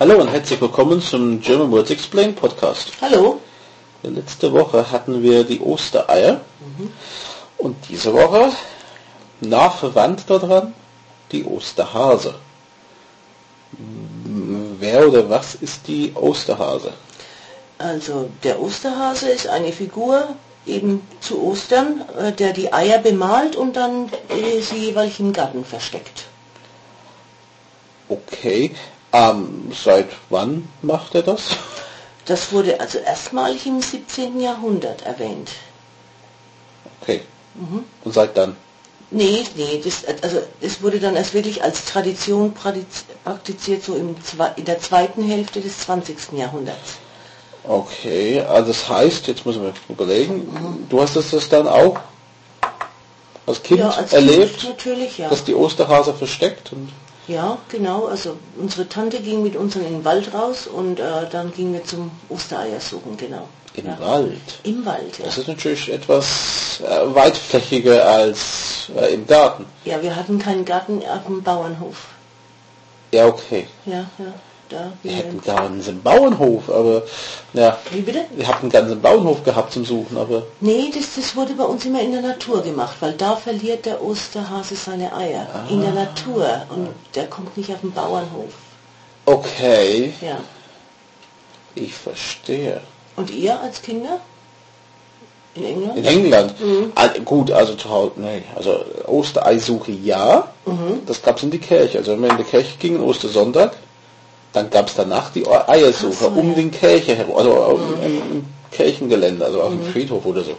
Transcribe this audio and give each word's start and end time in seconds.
Hallo 0.00 0.20
und 0.20 0.26
herzlich 0.26 0.60
willkommen 0.60 1.00
zum 1.00 1.40
German 1.40 1.70
Words 1.70 1.90
Explained 1.90 2.34
Podcast. 2.34 2.90
Hallo. 3.00 3.40
Letzte 4.02 4.52
Woche 4.52 4.90
hatten 4.90 5.22
wir 5.22 5.44
die 5.44 5.60
Ostereier 5.60 6.40
und 7.58 7.76
diese 7.88 8.12
Woche 8.12 8.50
nah 9.40 9.70
verwandt 9.70 10.28
daran 10.28 10.74
die 11.30 11.44
Osterhase. 11.44 12.34
Wer 14.80 15.06
oder 15.06 15.30
was 15.30 15.54
ist 15.54 15.86
die 15.86 16.12
Osterhase? 16.12 16.92
Also 17.78 18.28
der 18.42 18.60
Osterhase 18.60 19.28
ist 19.28 19.46
eine 19.46 19.70
Figur 19.70 20.34
eben 20.66 21.06
zu 21.20 21.40
Ostern, 21.40 22.04
äh, 22.18 22.32
der 22.32 22.52
die 22.52 22.72
Eier 22.72 22.98
bemalt 22.98 23.54
und 23.54 23.76
dann 23.76 24.10
äh, 24.28 24.60
sie 24.60 24.86
jeweils 24.86 25.20
im 25.20 25.32
Garten 25.32 25.64
versteckt. 25.64 26.24
Okay, 28.08 28.72
ähm, 29.14 29.72
seit 29.72 30.08
wann 30.28 30.68
macht 30.82 31.14
er 31.14 31.22
das? 31.22 31.56
Das 32.26 32.52
wurde 32.52 32.80
also 32.80 32.98
erstmalig 32.98 33.64
im 33.66 33.80
17. 33.80 34.40
Jahrhundert 34.40 35.02
erwähnt. 35.02 35.50
Okay. 37.00 37.20
Und 38.04 38.12
seit 38.12 38.36
dann? 38.36 38.56
Nee, 39.10 39.44
nee, 39.54 39.80
das, 39.84 40.04
also 40.22 40.42
es 40.60 40.82
wurde 40.82 40.98
dann 40.98 41.14
erst 41.14 41.34
wirklich 41.34 41.62
als 41.62 41.84
Tradition 41.84 42.52
praktiziert, 42.52 43.84
so 43.84 43.94
im, 43.94 44.16
in 44.56 44.64
der 44.64 44.80
zweiten 44.80 45.22
Hälfte 45.22 45.60
des 45.60 45.78
20. 45.80 46.32
Jahrhunderts. 46.32 46.96
Okay, 47.62 48.40
also 48.40 48.68
das 48.68 48.88
heißt, 48.88 49.28
jetzt 49.28 49.46
muss 49.46 49.54
ich 49.54 49.62
mir 49.62 49.72
überlegen, 49.88 50.86
du 50.90 51.00
hast 51.00 51.14
das, 51.14 51.30
das 51.30 51.48
dann 51.48 51.68
auch 51.68 52.00
als 53.46 53.62
Kind 53.62 53.80
ja, 53.80 53.90
als 53.90 54.12
erlebt, 54.12 54.58
Kind 54.58 54.70
natürlich, 54.70 55.18
ja. 55.18 55.28
dass 55.28 55.44
die 55.44 55.54
Osterhase 55.54 56.12
versteckt 56.12 56.72
und 56.72 56.90
Ja, 57.26 57.58
genau. 57.68 58.06
Also 58.06 58.36
unsere 58.58 58.88
Tante 58.88 59.20
ging 59.20 59.42
mit 59.42 59.56
uns 59.56 59.76
in 59.76 59.82
den 59.84 60.04
Wald 60.04 60.32
raus 60.34 60.66
und 60.66 61.00
äh, 61.00 61.28
dann 61.30 61.52
gingen 61.52 61.72
wir 61.72 61.84
zum 61.84 62.10
Ostereier 62.28 62.80
suchen, 62.80 63.16
genau. 63.16 63.48
im 63.74 63.86
ja. 63.86 63.98
Wald. 63.98 64.40
Im 64.64 64.84
Wald, 64.84 65.18
ja. 65.18 65.24
Das 65.24 65.38
ist 65.38 65.48
natürlich 65.48 65.90
etwas 65.90 66.80
äh, 66.80 67.14
weitflächiger 67.14 68.06
als 68.06 68.90
äh, 68.96 69.14
im 69.14 69.26
Garten. 69.26 69.64
Ja, 69.84 70.02
wir 70.02 70.14
hatten 70.14 70.38
keinen 70.38 70.64
Garten 70.64 71.02
auf 71.08 71.24
dem 71.26 71.42
Bauernhof. 71.42 72.08
Ja, 73.12 73.26
okay. 73.26 73.66
Ja, 73.86 74.04
ja. 74.18 74.34
Da 74.74 74.92
Wir 75.04 75.12
gingen 75.12 75.24
hätten 75.42 75.50
einen 75.50 75.72
ganzen 75.72 76.02
Bauernhof, 76.02 76.68
aber 76.68 77.02
ja, 77.52 77.78
Wie 77.92 78.00
bitte? 78.00 78.24
wir 78.34 78.48
hatten 78.48 78.62
einen 78.62 78.70
ganzen 78.72 79.00
Bauernhof 79.00 79.44
gehabt 79.44 79.72
zum 79.72 79.84
Suchen, 79.84 80.16
aber 80.16 80.42
Nee, 80.60 80.90
das, 80.92 81.14
das 81.14 81.36
wurde 81.36 81.52
bei 81.54 81.62
uns 81.64 81.84
immer 81.84 82.00
in 82.02 82.10
der 82.10 82.22
Natur 82.22 82.60
gemacht, 82.62 82.96
weil 82.98 83.12
da 83.12 83.36
verliert 83.36 83.86
der 83.86 84.02
Osterhase 84.02 84.74
seine 84.74 85.14
Eier. 85.14 85.46
In 85.70 85.80
der 85.80 85.92
Natur. 85.92 86.62
Und 86.74 86.88
der 87.14 87.26
kommt 87.28 87.56
nicht 87.56 87.70
auf 87.70 87.80
den 87.82 87.92
Bauernhof. 87.92 88.52
okay, 89.26 90.12
Ja. 90.20 90.38
ich 91.76 91.94
verstehe. 91.94 92.80
Und 93.16 93.30
ihr 93.30 93.60
als 93.60 93.80
Kinder? 93.80 94.18
In 95.54 95.64
England? 95.66 95.96
In 95.98 96.04
England? 96.04 96.54
Ah, 96.96 97.06
gut, 97.24 97.52
also 97.52 97.74
zu 97.74 97.88
Hause, 97.88 98.12
nee, 98.16 98.42
also 98.56 98.84
Ostereisuche 99.06 99.92
ja, 99.92 100.48
das 101.06 101.22
gab 101.22 101.36
es 101.36 101.44
in 101.44 101.52
die 101.52 101.60
Kirche. 101.60 101.98
Also 101.98 102.10
wenn 102.12 102.22
wir 102.22 102.30
in 102.30 102.38
die 102.38 102.42
Kirche 102.42 102.76
gingen, 102.80 103.00
Ostersonntag, 103.00 103.76
dann 104.54 104.70
gab 104.70 104.88
es 104.88 104.94
danach 104.94 105.30
die 105.30 105.46
Eiersuche 105.46 106.12
so, 106.12 106.28
um 106.28 106.50
ja. 106.50 106.54
den 106.54 106.70
Kirche 106.70 107.16
herum, 107.16 107.36
also 107.36 107.80
im, 108.02 108.16
im 108.30 108.46
Kirchengelände, 108.70 109.44
also 109.44 109.60
auf 109.62 109.70
dem 109.70 109.84
Friedhof 109.84 110.24
oder 110.24 110.42
so. 110.42 110.56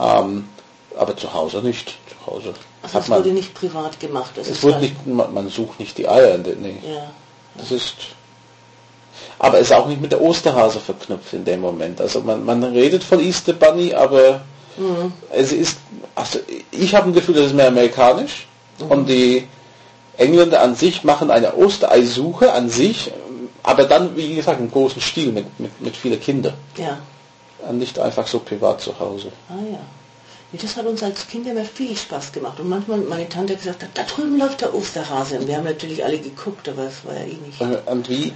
Ähm, 0.00 0.48
aber 0.96 1.16
zu 1.16 1.32
Hause 1.32 1.62
nicht. 1.62 1.94
Zu 2.08 2.30
Hause 2.30 2.54
Also 2.82 2.94
hat 2.94 3.02
es 3.02 3.10
wurde 3.10 3.28
man, 3.28 3.34
nicht 3.34 3.54
privat 3.54 3.98
gemacht. 3.98 4.32
Es 4.36 4.62
halt- 4.62 4.80
nicht, 4.80 5.06
man, 5.06 5.32
man 5.32 5.48
sucht 5.48 5.80
nicht 5.80 5.96
die 5.98 6.08
Eier, 6.08 6.38
nee. 6.38 6.76
Ja. 6.86 7.10
Das 7.56 7.70
ist, 7.70 7.94
aber 9.38 9.58
es 9.58 9.70
ist 9.70 9.72
auch 9.72 9.88
nicht 9.88 10.00
mit 10.00 10.12
der 10.12 10.20
Osterhase 10.20 10.78
verknüpft 10.78 11.32
in 11.32 11.44
dem 11.44 11.60
Moment. 11.60 12.00
Also 12.00 12.20
man, 12.20 12.44
man 12.44 12.62
redet 12.62 13.02
von 13.02 13.18
Easter 13.20 13.54
Bunny, 13.54 13.94
aber 13.94 14.42
es 15.30 15.52
ist, 15.52 15.78
also 16.14 16.38
ich 16.70 16.94
habe 16.94 17.08
ein 17.08 17.12
Gefühl, 17.12 17.34
das 17.34 17.46
ist 17.46 17.54
mehr 17.54 17.68
amerikanisch 17.68 18.46
und 18.88 19.06
die 19.06 19.46
Engländer 20.16 20.62
an 20.62 20.74
sich 20.74 21.04
machen 21.04 21.30
eine 21.30 21.56
Ostereisuche 21.56 22.52
an 22.52 22.68
sich, 22.68 23.10
aber 23.62 23.84
dann, 23.84 24.16
wie 24.16 24.34
gesagt, 24.34 24.60
im 24.60 24.70
großen 24.70 25.00
Stil 25.00 25.32
mit, 25.32 25.58
mit, 25.60 25.80
mit 25.80 25.96
vielen 25.96 26.20
Kindern. 26.20 26.54
Ja. 26.76 26.98
Und 27.68 27.78
nicht 27.78 27.98
einfach 27.98 28.26
so 28.26 28.40
privat 28.40 28.80
zu 28.80 28.98
Hause. 28.98 29.30
Ah 29.48 29.54
ja. 29.70 29.78
Das 30.60 30.76
hat 30.76 30.84
uns 30.84 31.02
als 31.02 31.26
Kinder 31.28 31.52
immer 31.52 31.64
viel 31.64 31.96
Spaß 31.96 32.32
gemacht. 32.32 32.60
Und 32.60 32.68
manchmal 32.68 32.98
hat 32.98 33.08
meine 33.08 33.28
Tante 33.28 33.56
gesagt, 33.56 33.86
da 33.94 34.02
drüben 34.02 34.36
läuft 34.38 34.60
der 34.60 34.74
Osterhase. 34.74 35.38
Und 35.38 35.46
wir 35.46 35.56
haben 35.56 35.64
natürlich 35.64 36.04
alle 36.04 36.18
geguckt, 36.18 36.68
aber 36.68 36.82
es 36.88 37.04
war 37.06 37.14
ja 37.14 37.20
eh 37.24 37.38
nicht. 37.46 37.60
Und 37.86 38.08
wie 38.10 38.32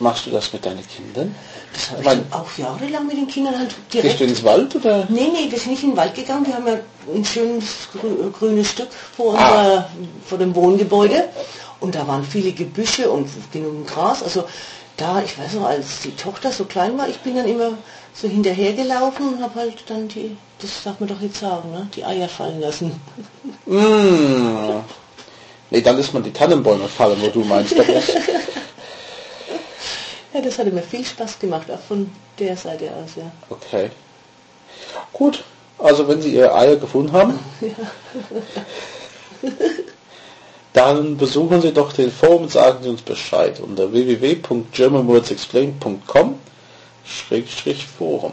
machst 0.00 0.26
du 0.26 0.30
das 0.30 0.52
mit 0.52 0.66
deinen 0.66 0.84
Kindern? 0.88 1.34
Das 1.72 1.90
habe 1.90 2.00
ich 2.02 2.08
dann 2.08 2.24
auch 2.32 2.48
jahrelang 2.58 3.06
mit 3.06 3.16
den 3.16 3.28
Kindern 3.28 3.56
halt 3.56 3.70
Gehst 3.90 4.02
direkt... 4.04 4.20
du 4.20 4.24
ins 4.24 4.42
Wald 4.42 4.74
oder? 4.74 5.06
Nee, 5.08 5.28
nee, 5.32 5.50
wir 5.50 5.58
sind 5.58 5.70
nicht 5.72 5.84
in 5.84 5.90
den 5.90 5.96
Wald 5.96 6.14
gegangen. 6.16 6.44
Wir 6.46 6.54
haben 6.54 6.66
ja 6.66 6.78
ein 7.14 7.24
schönes 7.24 7.88
grü 7.92 8.30
grünes 8.32 8.68
Stück 8.70 8.88
vor, 9.16 9.38
Ah. 9.38 9.60
unser, 9.60 9.88
vor 10.26 10.38
dem 10.38 10.54
Wohngebäude. 10.56 11.28
Und 11.82 11.96
da 11.96 12.06
waren 12.06 12.22
viele 12.24 12.52
Gebüsche 12.52 13.10
und 13.10 13.28
genug 13.52 13.88
Gras. 13.88 14.22
Also 14.22 14.44
da, 14.96 15.20
ich 15.20 15.36
weiß 15.36 15.54
noch, 15.54 15.66
als 15.66 16.02
die 16.02 16.14
Tochter 16.14 16.52
so 16.52 16.64
klein 16.64 16.96
war, 16.96 17.08
ich 17.08 17.18
bin 17.18 17.34
dann 17.34 17.48
immer 17.48 17.72
so 18.14 18.28
hinterhergelaufen 18.28 19.34
und 19.34 19.42
habe 19.42 19.58
halt 19.58 19.82
dann 19.88 20.06
die, 20.06 20.36
das 20.60 20.84
darf 20.84 21.00
man 21.00 21.08
doch 21.08 21.20
jetzt 21.20 21.40
sagen, 21.40 21.72
ne? 21.72 21.88
die 21.96 22.04
Eier 22.04 22.28
fallen 22.28 22.60
lassen. 22.60 22.92
Mmh. 23.66 24.84
Nee, 25.70 25.80
dann 25.80 25.96
lässt 25.96 26.12
man 26.12 26.22
die 26.22 26.34
Tannenbäume 26.34 26.86
fallen, 26.86 27.18
wo 27.22 27.28
du 27.28 27.42
meinst. 27.44 27.74
Ja, 27.74 27.84
das 30.42 30.58
hatte 30.58 30.70
mir 30.70 30.82
viel 30.82 31.02
Spaß 31.02 31.38
gemacht, 31.38 31.70
auch 31.70 31.80
von 31.80 32.10
der 32.38 32.58
Seite 32.58 32.90
aus, 32.90 33.12
ja. 33.16 33.32
Okay. 33.48 33.90
Gut. 35.14 35.42
Also 35.78 36.06
wenn 36.08 36.20
Sie 36.20 36.34
Ihre 36.34 36.54
Eier 36.54 36.76
gefunden 36.76 37.12
haben, 37.12 37.38
dann 40.82 41.16
besuchen 41.16 41.62
Sie 41.62 41.72
doch 41.72 41.92
den 41.92 42.10
Forum 42.10 42.42
und 42.44 42.50
sagen 42.50 42.82
Sie 42.82 42.88
uns 42.88 43.02
Bescheid 43.02 43.60
unter 43.60 43.92
www.germanwordsexplained.com 43.92 46.38
Schrägstrich 47.04 47.86
Forum. 47.86 48.32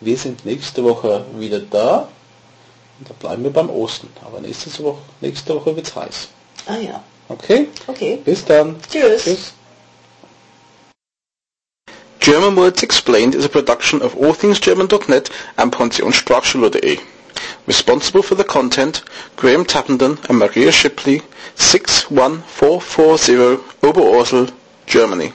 Wir 0.00 0.16
sind 0.18 0.44
nächste 0.44 0.82
Woche 0.84 1.24
wieder 1.38 1.60
da 1.60 2.08
und 2.98 3.08
da 3.08 3.14
bleiben 3.18 3.44
wir 3.44 3.52
beim 3.52 3.70
Osten. 3.70 4.08
Aber 4.24 4.40
nächste 4.40 4.82
Woche, 4.82 4.98
nächste 5.22 5.54
Woche 5.54 5.74
wird's 5.76 5.94
heiß. 5.96 6.28
Ah 6.66 6.76
ja, 6.76 7.02
Okay? 7.28 7.68
okay. 7.86 8.18
Bis 8.24 8.44
dann. 8.44 8.76
Tschüss. 8.90 9.22
Tschüss. 9.24 9.52
German 12.20 12.56
Words 12.56 12.82
Explained 12.82 13.34
is 13.34 13.44
a 13.44 13.48
production 13.48 14.00
of 14.02 14.14
allthingsgerman.net 14.16 15.30
and 15.56 15.72
pensionssprachschule.de. 15.72 16.98
Responsible 17.66 18.22
for 18.22 18.34
the 18.34 18.44
content, 18.44 19.02
Graham 19.36 19.64
Tappenden 19.64 20.18
and 20.28 20.38
Maria 20.38 20.72
Shipley, 20.72 21.22
61440 21.54 23.34
Oberursel, 23.82 24.52
Germany. 24.86 25.32